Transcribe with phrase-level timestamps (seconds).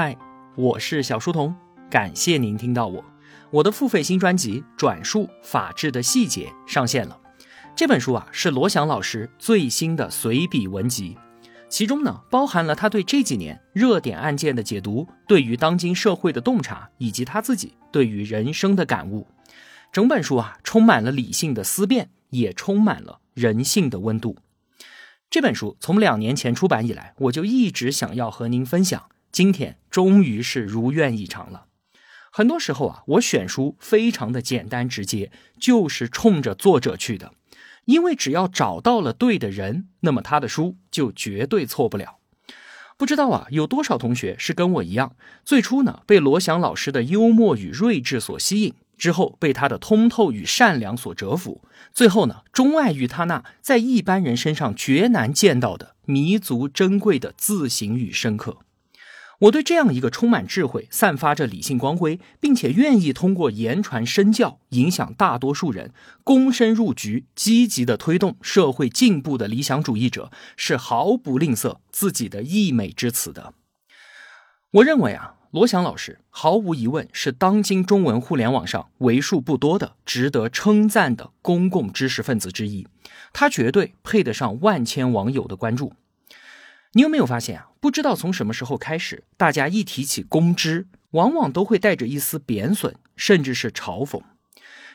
[0.00, 0.16] 嗨，
[0.54, 1.52] 我是小书童，
[1.90, 3.04] 感谢您听到我。
[3.50, 7.18] 我的付费新专辑《转述法治的细节》上线了。
[7.74, 11.16] 这本书啊，是罗翔老师最新的随笔文集，
[11.68, 19.26] 其中呢，包含了他对这几年热点案件的解读，对于当今社会的洞察，以及他自己对于人生的感悟。
[19.90, 24.36] 整本书啊，充满了理性的思辨，也充满了人性的温度。
[25.28, 29.08] 这本书从两年前出版以来，我就一直想要和您分享。
[29.30, 31.66] 今天终于是如愿以偿了。
[32.30, 37.32] 很多时候啊，我选书非常的简单直接，就是冲着作者去的。
[37.86, 42.18] 因为只要找到了对的人，那么他的书就绝对错不了。
[42.98, 51.62] 不知道啊，有多少同学是跟我一样，最初呢被罗翔老师的幽默与睿智所吸引，之后被他的通透与善良所折服，
[51.94, 58.58] 最后呢钟爱于他那在一般人身上绝难见到的弥足珍贵的自省与深刻。
[59.42, 65.92] 我对这样一个充满智慧、散发着理性光辉，并且愿意通过言传身教影响大多数人、
[66.24, 73.54] 躬身入局、积极的推动社会进步的理想主义者，是毫不吝啬自己的溢美之词的。
[74.72, 82.88] 我认为啊，罗翔老师毫无疑问是当今中文互联网上为数不多的值得称赞的公共知识分子之一，
[83.32, 85.92] 他绝对配得上万千网友的关注。
[86.94, 87.68] 你有没有发现啊？
[87.80, 94.22] 不知道从什么时候开始，大家一提起公知，往往都会带着一丝贬损，甚至是嘲讽。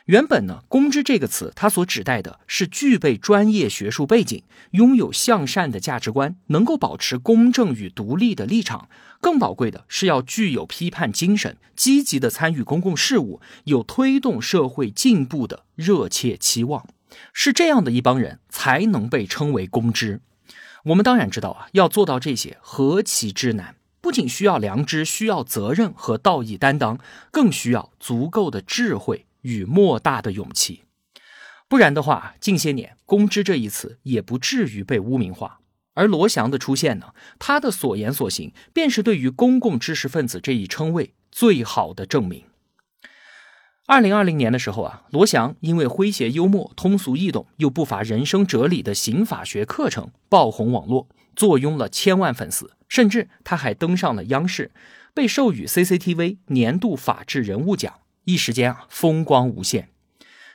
[0.06, 8.88] 原本呢，公知这个词，它所指代的是具备专业学术背景、拥有向善的价值观、能够保持公正与独立的立场，
[9.20, 16.86] 更宝贵的是要具有批判精神，积极的参与公共事务，有推动社会进步的热切期望。
[17.32, 20.20] 是这样的一帮人才能被称为公知。
[20.84, 23.76] 我们当然知道啊，要做到这些何其之难！
[24.02, 26.98] 不仅需要良知，需要责任和道义担当，
[27.30, 30.82] 更需要足够的智慧与莫大的勇气。
[31.68, 35.60] 不然的话，近些年“公知”这一词也不至于被污名化。
[35.94, 42.44] 而罗翔的出现呢，他的所言所行，便是对于公共知识分子这一称谓最好的证明。
[43.86, 51.06] 二零二零年的时候啊，罗翔因为诙谐幽默、通俗易懂又不乏人生哲理的刑法学课程爆红网络，
[51.36, 54.70] 坐拥了千万粉丝，甚至他还登上了央视，
[55.12, 59.90] 被授予 CCTV 年度法治人物奖，一时间啊风光无限。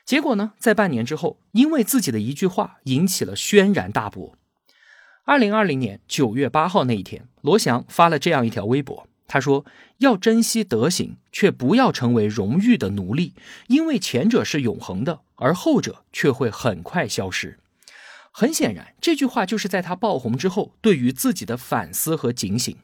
[0.04, 4.34] 结果呢，在半年之后，因为自己的一句话引起了轩然大波。
[5.26, 9.08] 二零二零年九月八号那一天，罗翔发了这样一条微博。
[9.30, 9.64] 他说
[10.00, 13.34] ：“要珍惜德行，却不要成为荣誉的奴隶，
[13.68, 17.60] 因为前者是永恒的，而后者却会很快消失。”
[18.34, 22.76] 很显然，这句话就是在他爆红之后对于自己的反思和警醒。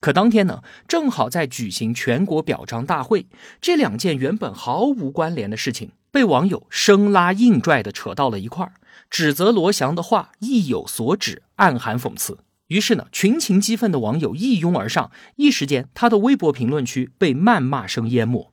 [0.00, 3.26] 可当天呢，正好在举行全国表彰大会，
[3.60, 8.72] 这两件原本毫无关联的事情被网友生拉硬拽的扯到了一块儿，
[9.08, 12.38] 指责罗翔的话意有所指，暗含讽刺。
[12.68, 18.52] 于是呢，群情激愤的网友一拥而上，一时间他的微博评论区被谩骂声淹没。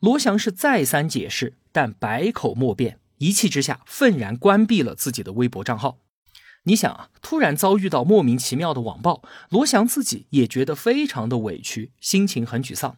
[0.00, 5.98] 罗翔是再三解释，但百口莫辩，一气之下愤然关闭了自己的微博账号。
[6.64, 12.96] 你想啊，突然遭遇到莫名其妙的网暴，罗翔自己也觉得非常的委屈，心情很沮丧。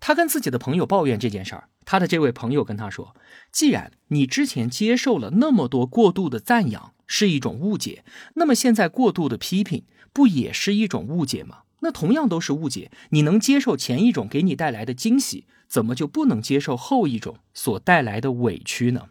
[0.00, 3.16] 他跟自己的朋友抱怨这件事儿，他的这位朋友跟他说
[3.50, 8.04] ：“既然你之前接受了那么多过度的赞扬是一种误解，
[8.34, 9.84] 那么现在过度的批评。”
[10.14, 11.62] 不也是一种误解吗？
[11.80, 19.08] 那同样都是误解，你能接受前一种给你带来的惊喜，怎么就不能接受后一种所带来的委屈呢？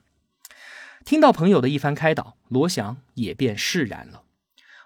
[1.04, 4.22] 听到朋友的一番开导，罗翔也便释然了。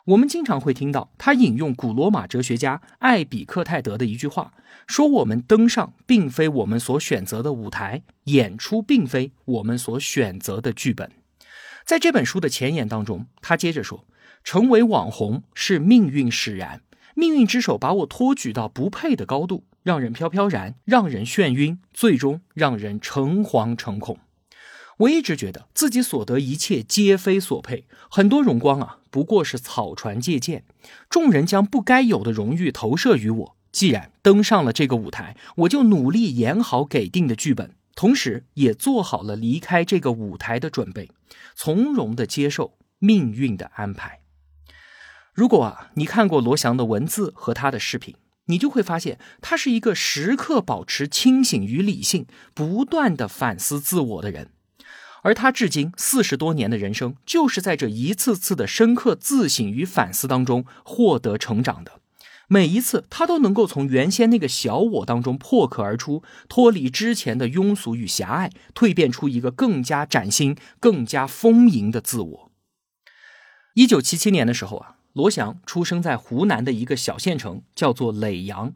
[0.05, 4.55] 我们经常会听到他引用古罗马哲学家艾比克泰德的一句话，
[4.87, 11.11] 说：“我们登上并非我们所选择的舞台，演出并非我们所选择的剧本。”
[11.87, 14.03] 在这本书的前言当中，他接着说。
[14.43, 16.81] 成为网红是命运使然，
[17.15, 24.19] 命运之手把我托举到不配的高度，让人飘飘然，让人眩晕，最终让人诚惶诚恐。
[24.99, 30.63] 我一直觉得自己所得一切皆非所配，很多荣光啊不过是草船借箭，
[31.09, 33.55] 众人将不该有的荣誉投射于我。
[33.73, 41.09] 既然登上了这个舞台，我就努力演好给定的剧本，同时也做好了离开这个舞台的准备，
[41.55, 44.21] 从容的接受命运的安排。
[45.33, 48.15] 如果啊，你看过罗翔的文字和他的视频，
[48.45, 54.51] 你就会发现他是一个时刻保持清醒与理性、不断的反思自我的人。
[55.23, 61.99] 而他至今四十多年的人生，就是在这一次次的深刻自省与反思当中获得成长的。
[62.49, 72.51] 每一次他都能够从原先那个小我当中破壳而出，脱离之前的庸俗与狭隘，蜕变出一个更加崭新、更加丰盈的自我。
[73.73, 78.73] 一九七七年的时候啊，罗翔出生在湖南的一个小县城，叫做耒阳。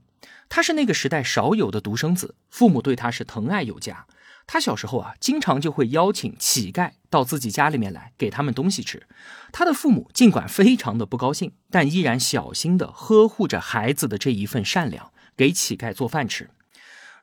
[0.50, 4.06] 他是那个时代少有的独生子，父母对他是疼爱有加。
[4.48, 9.08] 他小时候啊，经常就会邀请乞丐到自己家里面来，给他们东西吃。
[9.52, 16.50] 他的父母尽管非常的不高兴，但依然小心的呵护着孩子的这一份善良，给乞丐做饭吃。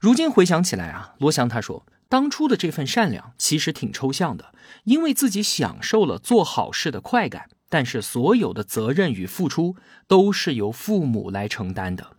[0.01, 4.55] 如今回想起来啊，罗翔他说，当初的这份善良其实挺抽象的，
[4.85, 9.77] 因为自己享受了做好事的快感，但是所有的责任与付出
[10.07, 12.18] 都是由父母来承担的。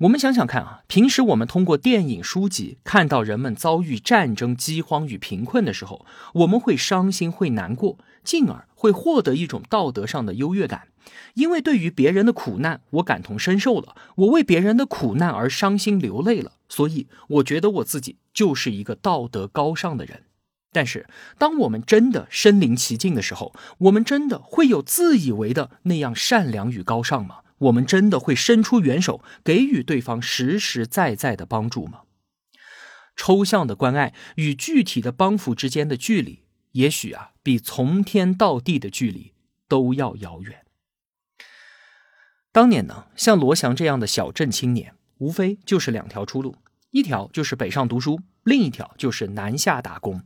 [0.00, 6.04] 我们想想看啊，平时我们通过电影、书籍看到人们遭遇战争、饥荒与贫困的时候，
[6.34, 10.88] 我们会伤心、会难过，进而会获得一种道德上的优越感，
[11.32, 20.24] 因为对于别人的苦难，我感同身受了，我为别人的苦难而伤心流泪了，所以我觉得我自己就是一个道德高尚的人。
[20.72, 21.08] 但是，
[21.38, 27.36] 当我们真的身临其境的时候，我们真的会有自以为的那样善良与高尚吗？
[27.58, 32.02] 我们真的会伸出援手，给予对方实实在在的帮助吗？
[33.16, 36.42] 抽象的关爱与具体的帮扶之间的距离，
[36.72, 39.32] 也许啊，比从天到地的距离
[39.66, 40.64] 都要遥远。
[42.52, 46.56] 当年呢，像罗翔这样的小镇青年，无非就是两条出路：
[46.90, 50.22] 一条就是北上读书，另一条就是南下打工。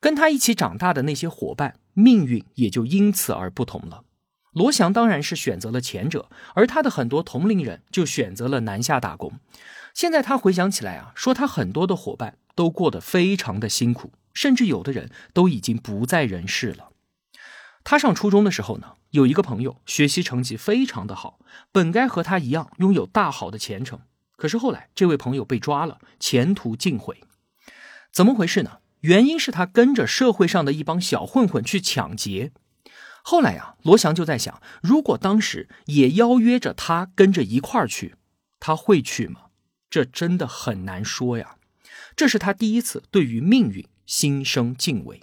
[0.00, 4.04] 跟他一起长大的那些伙伴，命运也就因此而不同了。
[4.52, 9.38] 罗翔当然是选择了前者，而他的很多同龄人就选择了南下打工。
[9.94, 16.90] 现在他回想起来啊，说他很多的伙伴都过得非常的辛苦，甚至有的人都已经不在人世了。
[17.84, 21.38] 他上初中的时候呢，有一个朋友学习成绩非常的好，
[21.72, 24.00] 本该和他一样拥有大好的前程，
[24.36, 27.22] 可是后来这位朋友被抓了，前途尽毁。
[28.12, 28.78] 怎么回事呢？
[29.00, 32.52] 原因是他跟着社会上的一帮小混混去抢劫。
[33.22, 38.14] 后来呀，罗翔就在想，如果当时也邀约着他跟着一块儿去，
[38.58, 39.46] 他会去吗？
[39.90, 41.56] 这真的很难说呀。
[42.16, 45.22] 这是他第一次对于命运心生敬畏，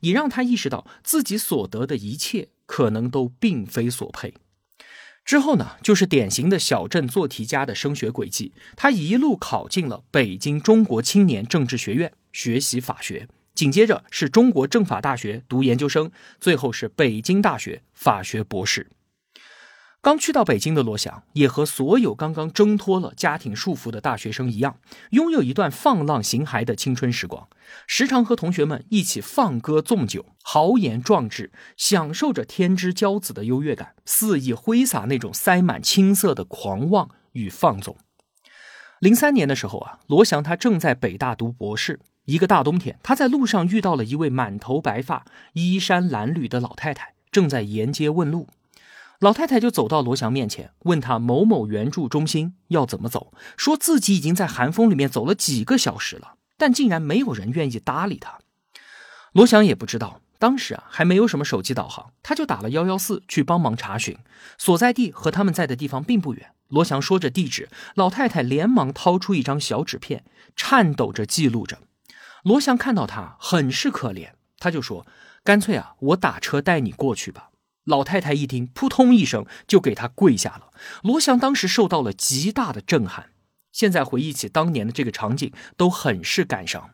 [0.00, 4.34] 也让他意识到自己所得的一切可能都并非所配。
[5.24, 13.28] 之后呢，就是典型的小镇做题家的升学轨迹，他一路考进了北京中国青年政治学院学习法学。
[13.54, 16.10] 紧接着是中国政法大学读研究生，
[16.40, 18.90] 最后是北京大学法学博士。
[20.00, 24.78] 刚去到北京的罗翔，也和所有刚刚挣脱了家庭束缚的大学生一样，
[25.12, 27.48] 拥有一段放浪形骸的青春时光，
[27.86, 37.96] 时常和同学们一起放歌纵酒，豪言壮志，享受着天之骄子的优越感，肆意挥洒那种塞满青涩的狂妄与放纵。
[38.98, 42.00] 零三年的时候啊，罗翔他正在北大读博士。
[42.24, 48.48] 一个大冬天，他在路上遇到了一位满头白发、衣衫褴褛的老太太，正在沿街问路。
[49.20, 58.38] 老太太就走到罗翔面前，问他某某援助中心要怎么走，说自己已经在寒风里面走了几个小时了，但竟然没有人愿意搭理他。
[59.32, 64.16] 罗翔也不知道，当时啊还没有什么手机导航，他就打了幺幺四去帮忙查询，
[64.58, 66.50] 所在地和他们在的地方并不远。
[66.68, 70.24] 罗翔说着地址，老太太连忙掏出一张小纸片，
[70.56, 71.78] 颤抖着记录着。
[72.44, 75.06] 罗翔看到他很是可怜，他就说
[75.42, 77.48] ：“干脆啊，我打车带你过去吧。”
[77.84, 80.70] 老太太一听，扑通一声就给他跪下了。
[81.02, 83.30] 罗翔当时受到了极大的震撼，
[83.72, 86.90] 现在回忆起当年的这个场景，都很是感伤。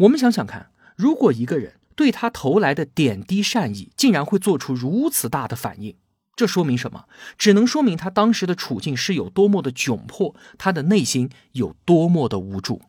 [0.00, 5.96] 我们想想看，如果一个人对他投来的点滴善意，竟然会做出如此大的反应，
[6.36, 7.06] 这说明什么？
[7.38, 12.82] 只能说明他当时的处境是有多么的窘迫，他的内心有多么的无助。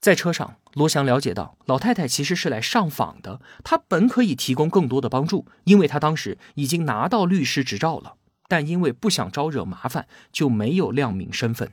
[0.00, 3.42] 在车上，罗翔了解到老太太其实是来上访的。
[3.62, 8.14] 他本可以提供更多的帮助，因为他当时已经拿到律师执照了，
[8.48, 11.72] 但因为不想招惹麻烦，就没有亮明身份。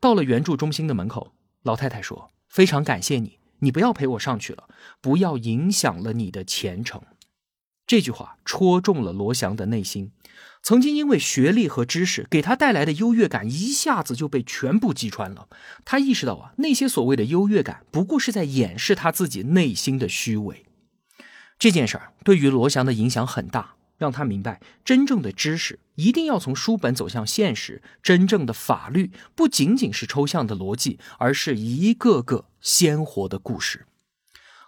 [0.00, 4.68] 到了援助中心的门口，老太太说：“非常感谢你，你不要陪我上去了，
[5.02, 7.02] 不要影响了你的前程。”
[7.86, 10.12] 这句话戳中了罗翔的内心。
[10.62, 15.48] 曾经因为学历和知识给他带来的优越感，一下子就被全部击穿了。
[15.84, 20.64] 他意识到啊，那些所谓的优越感，不过是在掩饰他自己内心的虚伪。
[21.58, 33.86] 这件事儿对于罗翔的影响很大，让他明白，真正的知识一定要从书本走向现实，真正的法律不仅仅是抽象的逻辑，而是一个个鲜活的故事。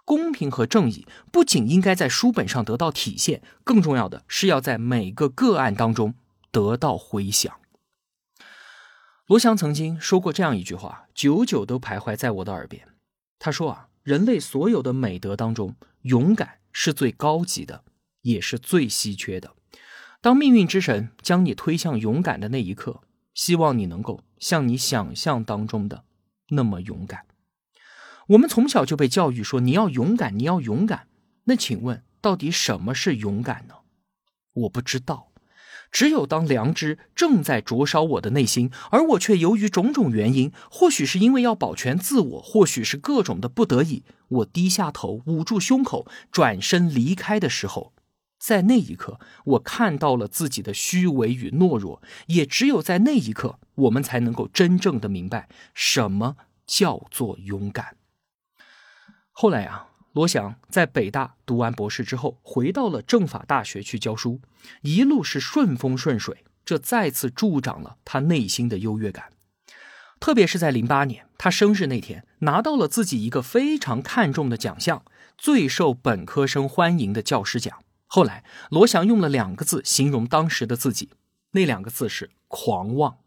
[0.05, 6.13] 公平和正义不仅应该在书本上得到体现，更重要的是要在每个个案当中
[6.51, 7.59] 得到回响。
[9.25, 12.87] 罗翔曾经说过这样一句话，久久都徘徊在我的耳边。
[13.39, 17.83] 他说啊，人类所有的美德当中，勇敢是最高级的，
[18.21, 19.53] 也是最稀缺的。
[20.21, 23.01] 当命运之神将你推向勇敢的那一刻，
[23.33, 26.03] 希望你能够像你想象当中的
[26.49, 27.25] 那么勇敢。
[28.29, 31.07] 我们从小就被教育说你要勇敢，你要勇敢。
[31.45, 33.75] 那请问，到底什么是勇敢呢？
[34.53, 35.31] 我不知道。
[35.91, 47.93] 只有当良知正在灼烧我的内心，而我却由于种种原因，或许是因为要保全自我，或许是各种的不得已，我低下头，捂住胸口，转身离开的时候，
[48.37, 52.01] 在那一刻，我看到了自己的虚伪与懦弱。
[52.27, 57.95] 也只有在那一刻，我们才能够真正的明白什么叫做勇敢。
[59.37, 59.89] 后来啊。
[60.15, 64.39] 罗翔在北大读完博士之后，回到了政法大学去教书，
[64.81, 69.25] 一路是顺风顺水，这再次助长了他内心的优越感。
[70.21, 75.03] 特别是在零八年他生日那天，拿到了自己一个非常看重的奖项——
[75.37, 77.77] 最受本科生欢迎的教师奖。
[78.07, 81.09] 后来，罗翔用了两个字形容当时的自己，
[81.51, 83.17] 那两个字是狂妄。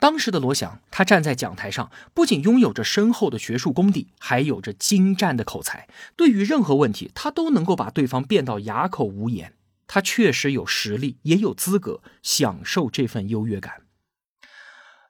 [0.00, 5.86] 当时的罗翔，他站在讲台上，不仅拥有着深厚的学术功底，还有着精湛的口才。
[6.16, 9.54] 对于任何问题，他都能够把对方辩到哑口无言。
[9.86, 13.82] 他确实有实力，也有资格享受这份优越感。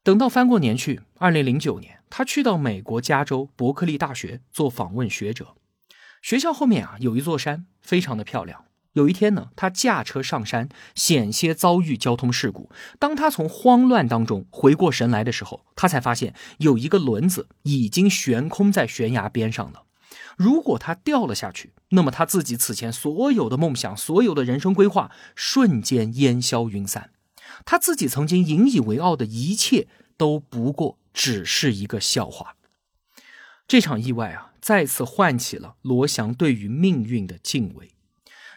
[0.03, 5.55] 等到翻过年去，二零零九年，他去到美国加州伯克利大学做访问学者。
[6.21, 8.65] 学校后面啊，有一座山，非常的漂亮。
[8.95, 12.71] 有一天呢，他驾车上山，险些遭遇交通事故。
[12.99, 19.85] 当他从慌乱当中回过神来的时候，他才发现有一个轮子已经悬空在悬崖边上了。
[20.37, 27.11] 如果他掉了下去，那么他自己此前所有的梦想、所有的人生规划瞬间烟消云散。
[27.65, 32.57] 他自己曾经引以为傲的一切都不过只是一个笑话。
[33.69, 37.93] 这场意外啊，再次唤起了罗翔对于命运的敬畏。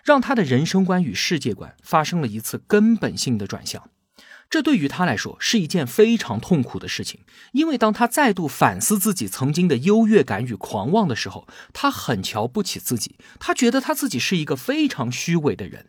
[0.04, 3.90] 让他的人生观与世界观发生了一次根本性的转向，
[4.50, 7.22] 这对于他来说是一件非常痛苦的事情。
[7.54, 15.88] 因为当他再度反思自己曾经的优越感与狂妄的时候，他很瞧不起自己，他觉得他自己是一个非常虚伪的人。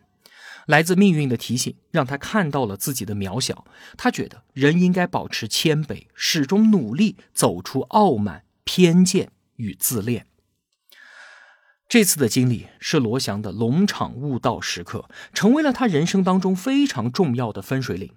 [0.65, 3.65] 来自命运的提醒让他看到了自己的渺小，
[3.97, 10.25] 他觉得人应该保持谦卑，始终努力走出傲慢、偏见与自恋。
[11.87, 18.11] 这次的经历是罗翔的龙场悟道时刻，成为了他人生当中非常重要的分水岭。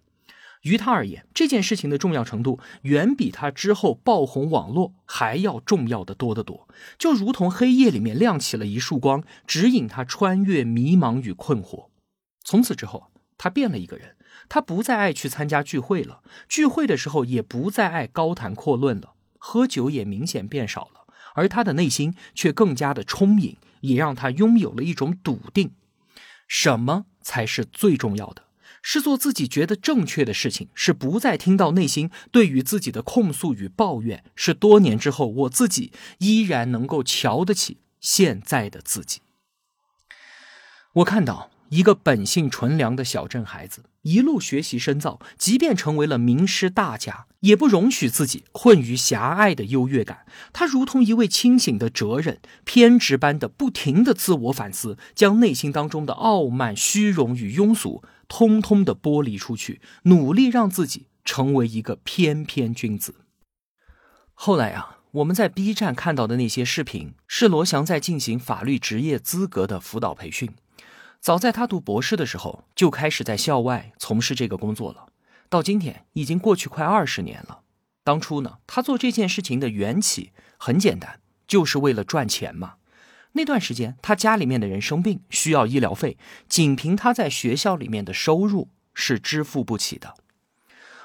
[0.62, 6.66] 于他而言，这件事情的重要程度远比他之后爆红网络还要重要的多得多。
[6.98, 11.88] 就如同黑夜里面亮起了一束光，指引他穿越迷茫与困惑。
[12.42, 14.16] 从此之后，他变了一个人，
[14.48, 21.07] 他不再爱去参加聚会了，聚会的时候也不再爱高谈阔论了，喝酒也明显变少了。
[21.34, 25.72] 而他的内心却更加的充盈，也让他拥有了一种笃定。
[26.46, 28.44] 什么才是最重要的？
[28.80, 39.20] 是做自己觉得正确的事情，是不再听到内心对于自己的控诉与抱怨，是多年之后我自己依然能够瞧得起现在的自己。
[40.94, 41.50] 我看到。
[41.70, 50.24] 一个本性纯良的小镇孩子，一路学习深造，即便成为了名师大家，也不容许自己困于狭隘的优越感。
[50.52, 63.14] 他如同一位清醒的哲人，偏执般的不停的自我反思，将内心当中的傲慢、虚荣与庸俗，通通的剥离出去，努力让自己成为一个翩翩君子。
[64.32, 70.50] 后来啊，我们在 B 站看到的那些视频，是罗翔在进行法律职业资格的辅导培训。
[71.20, 75.06] 早在他读博士的时候，就开始在校外从事这个工作了。
[75.48, 77.60] 到今天已经过去快二十年了。
[78.04, 82.74] 当初呢，他做这件事情的缘起很简单，就是为了赚钱嘛。
[83.32, 86.16] 那段时间，他家里面的人生病需要医疗费，
[86.48, 90.14] 仅凭他在学校里面的收入是支付不起的。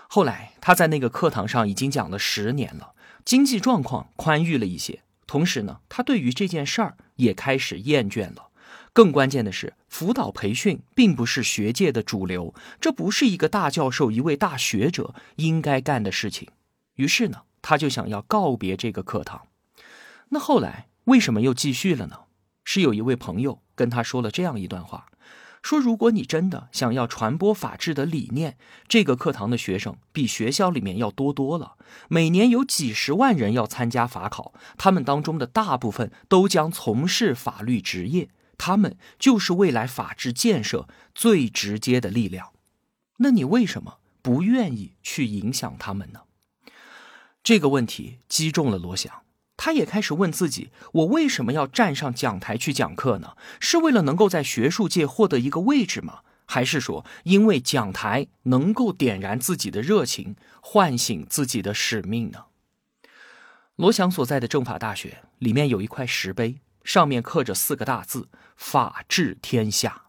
[0.08, 2.94] 后来他在那个课堂上已经讲了十年了，
[3.26, 8.50] 经济状况宽裕了一些，同时呢，他对于这件事儿也开始厌倦了。
[8.94, 16.48] 更关键的是，辅导培训并不是学界的主流，这不是一个大教授、一位大学者应该干的事情。
[16.96, 19.48] 于是呢，他就想要告别这个课堂。
[20.30, 22.20] 那后来为什么又继续了呢？
[22.64, 25.08] 是有一位朋友跟他说了这样一段话：
[25.64, 28.58] 说如果你真的想要传播法治的理念，
[28.88, 31.74] 这个课堂的学生比学校里面要多多了。
[32.10, 38.30] 每年有几十万人要参加法考，他们当中的大部分都将从事法律职业。
[38.58, 42.52] 他们就是未来法治建设最直接的力量。
[43.18, 46.22] 那你为什么不愿意去影响他们呢？
[47.44, 49.24] 这个问题击中了罗翔，
[49.58, 53.36] 他也开始问自己：我为什么要站上讲台去讲课呢？
[53.60, 56.22] 是为了能够在学术界获得一个位置吗？
[56.46, 62.46] 还是说，因为讲台能够点燃自己的热情，唤醒自己的使命呢？
[63.76, 70.04] 罗翔所在的政法大学里面有一块石碑，上面刻着四个大字“法治天下”。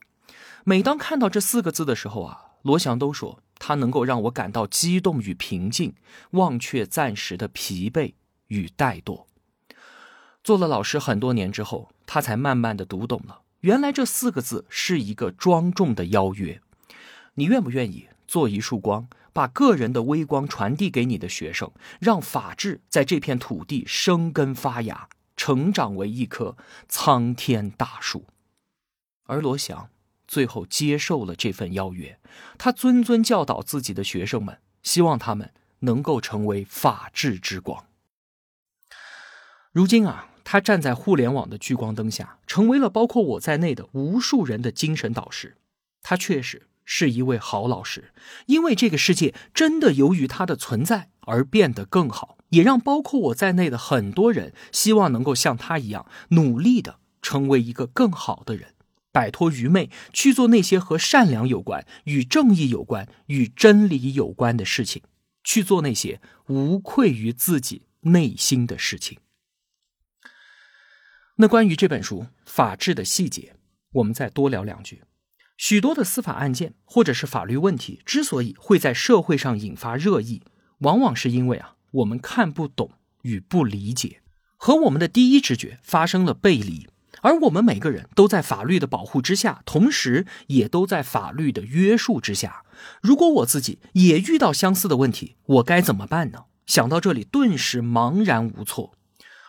[0.64, 3.40] 每当看到这四个字的时候啊，罗翔都说。
[3.56, 5.94] 它能够让我感到激动与平静，
[6.32, 8.12] 忘却暂时的疲惫
[8.48, 9.24] 与怠惰。
[10.42, 16.60] 做了老师很多年之后，他才慢慢的读懂了，原来这四个字是一个庄重的邀约。
[17.34, 25.08] 你愿不愿意做一束光，把个人的微光传递给你的学生，让法治在这片土地生根发芽，
[25.44, 26.56] 成长为一棵
[26.88, 28.24] 苍天大树？
[29.24, 29.90] 而罗翔。
[30.26, 32.18] 最后接受了这份邀约，
[32.56, 37.84] 他谆谆教导自己的学生们，希望他们能够成为法治之光。
[39.70, 45.58] 如今啊，他站在互联网的聚光灯下，成为了包括我在内的无数人的精神导师。
[46.00, 48.14] 他确实是一位好老师，
[48.46, 58.74] 因为这个世界真的由于他的存在而变得更好，也让包括我在内的很多人希望能够像他一样努力的成为一个更好的人。
[59.12, 65.02] 摆脱愚昧，去做那些和善良有关、与正义有关、与真理有关的事情，
[65.44, 69.18] 去做那些无愧于自己内心的事情。
[71.36, 73.54] 那关于这本书法治的细节，
[73.92, 75.02] 我们再多聊两句。
[75.56, 80.42] 许多的司法案件或者是法律问题，之所以会在社会上引发热议，
[80.78, 82.90] 往往是因为啊，我们看不懂
[83.22, 84.20] 与不理解，
[84.56, 86.88] 和我们的第一直觉发生了背离。
[87.20, 92.64] 而我们每个人都在法律的保护之下，同时也都在法律的约束之下。
[93.00, 96.46] 如果我自己也遇到相似的问题，我该怎么办呢？
[96.66, 98.94] 想到这里，顿时茫然无措。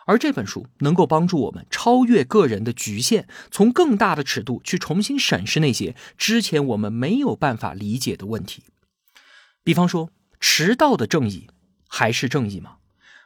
[0.06, 8.64] 而这本书能够帮助我们超越个人的局限，从更大的尺度去重新审视那些之前我们没有办法理解的问题。
[9.64, 11.48] 比方说，迟到的正义
[11.88, 12.78] 还是正义吗？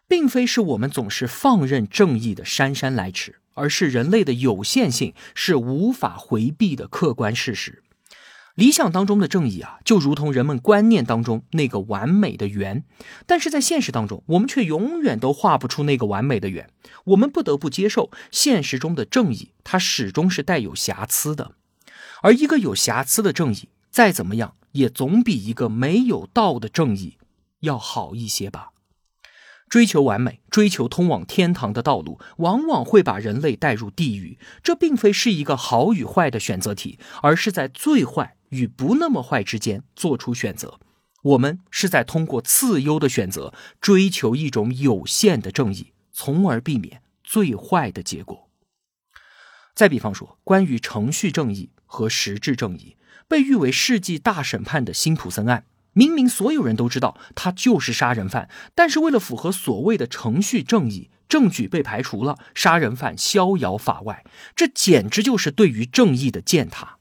[0.08, 3.36] 并非是我们总是放任正义的姗姗来迟。
[3.56, 7.84] 而是人类的有限性是无法回避的客观事实。
[8.56, 12.86] 理想当中的正义啊，就如同人们观念当中那个完美的圆，
[13.26, 16.70] 但是在现实当中，我们却永远都画不出那个完美的圆。
[17.04, 21.52] 我们不得不接受现实中的正义，它始终是带有瑕疵的。
[22.22, 27.18] 而一个有瑕疵的正义，再怎么样，也总比一个没有道的正义
[27.62, 28.72] 要好一些吧。
[29.68, 34.40] 追求完美，追求通往天堂的道路，往往会把人类带入地狱。
[34.64, 40.80] 这并非是一个好与坏的选择题，而是在最坏与不那么坏之间做出选择。
[41.22, 48.50] 我们是在通过次优的选择，追求一种有限的正义，从而避免最坏的结果。
[49.76, 52.96] 再比方说，关于程序正义和实质正义，
[53.28, 55.66] 被誉为世纪大审判的辛普森案。
[56.00, 64.24] 明明所有人都知道他就是杀人犯，但是为了符合所谓的程序正义，证据被排除了，杀人犯逍遥法外，
[64.56, 67.00] 这简直就是对于正义的践踏。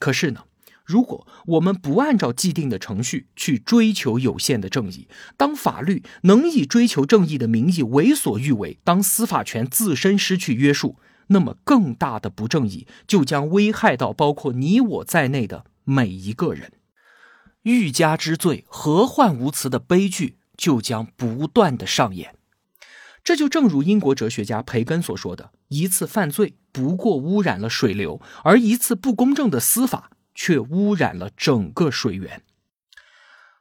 [0.00, 0.46] 可是呢，
[0.84, 10.96] 如果我们不按照既定的程序去追求有限的正义，当法律能以追求正义的名义为所欲为，当司法权自身失去约束，
[11.28, 16.72] 那么更大的不正义就将危害到包括你我在内的每一个人。
[17.64, 22.36] 欲加之罪，何患无辞的悲剧就将不断的上演。
[23.22, 32.42] 这就正如英国哲学家培根所说的：“一次犯罪不过污染了水流，而一次不公正的司法却污染了整个水源。”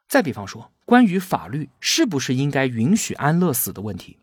[0.10, 4.18] 再比方说，关于法律是不是应该允许安乐死的问题。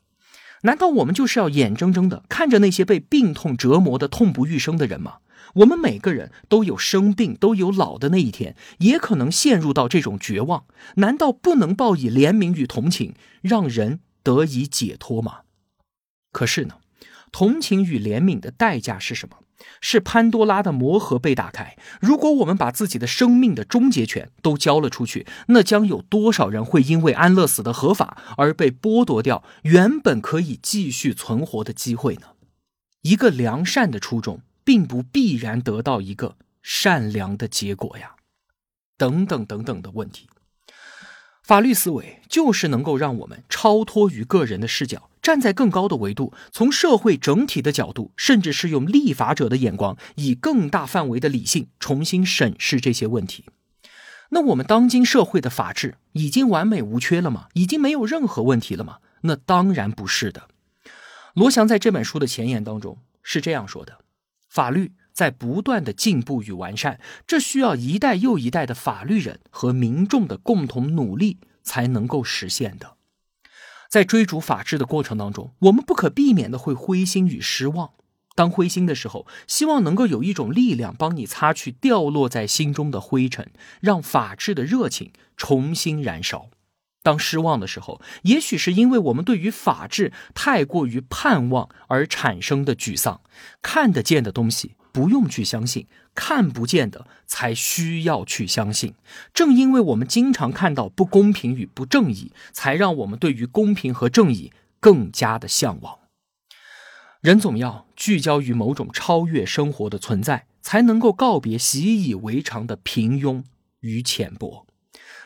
[0.62, 5.20] 难道我们就是要眼睁睁的看着那些被病痛折磨的痛不欲生的人吗？
[5.54, 10.64] 我们每个人都有生病、都有老的那一天，也可能陷入到这种绝望。
[10.96, 15.40] 难道不能报以怜悯与同情，让人得以解脱吗？
[16.32, 16.76] 可是呢，
[17.32, 19.38] 同情与怜悯的代价是什么？
[19.82, 21.76] 是潘多拉的魔盒被打开。
[22.00, 32.28] 如果我们把自己的生命的终结权都交了出去，那将有多少人会因为安乐死的合法而被剥夺掉原本可以继续存活的机会呢？
[33.02, 34.40] 一个良善的初衷。
[34.70, 38.14] 并不必然得到一个善良的结果呀，
[38.96, 40.28] 等等等等的问题。
[41.42, 53.46] 法律思维就是能够让我们超脱于个人的视角，站在更高的维度，从社会整体的角度，甚至是用立法者的眼光，以更大范围的理性重新审视这些问题。
[54.28, 57.48] 那我们当今社会的法治已经完美无缺了吗？
[57.54, 58.98] 已经没有任何问题了吗？
[59.22, 60.46] 那当然不是的。
[61.34, 63.98] 罗翔在这本书的前言当中是这样说的：
[64.50, 72.96] 法律在不断的进步与完善，这需要一代又一代的法律人和民众的共同努力才能够实现的。
[73.88, 77.92] 在追逐法治的过程当中，我们不可避免的会灰心与失望。
[78.36, 86.48] 当灰心的时候，希望能够有一种力量帮你擦去掉落在心中的灰尘，让法治的热情重新燃烧。
[87.02, 93.20] 当失望的时候，也许是因为我们对于法治太过于盼望而产生的沮丧。
[93.62, 98.94] 看得见的东西不用去相信，看不见的才需要去相信。
[99.32, 105.98] 正因为我们经常看到不公平与不正义，才让我们对于公平和正义更加的向往。
[107.22, 113.44] 人总要聚焦于某种超越生活的存在，才能够告别习以为常的平庸
[113.80, 114.66] 与浅薄。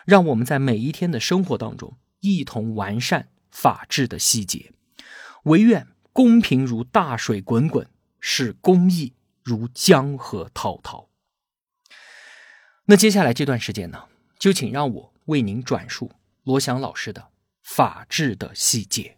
[0.05, 4.73] 让我们在每一天的生活当中，一同完善法治的细节。
[5.45, 7.87] 唯愿公平如大水滚滚，
[8.21, 9.13] 使公义
[9.43, 11.09] 如江河滔滔。
[12.87, 14.05] 那接下来这段时间呢，
[14.39, 16.13] 就请让我为您转述
[16.43, 17.29] 罗翔老师的
[17.63, 19.17] 法治的细节。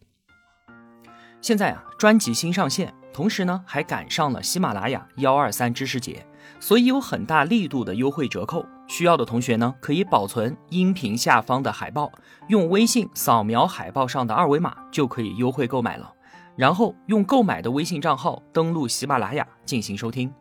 [1.41, 6.27] 现在啊，专辑新上线，同时呢还赶上了喜马拉雅幺二三知识节，
[6.61, 8.65] 所以有很大力度的优惠折扣。
[8.89, 12.11] 需要的同学呢，可以保存音频下方的海报，
[12.49, 16.13] 用微信扫描海报上的二维码就可以优惠购买了。
[16.55, 20.33] 然后用购买的微信账号登录喜马拉雅进行收听。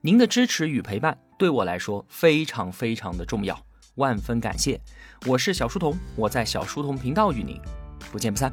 [0.00, 3.58] 您的支持与陪伴对我来说非常非常的重要，
[3.96, 4.80] 万分感谢。
[5.26, 7.60] 我是小书童，我在小书童频道与您
[8.12, 8.50] 不见不散。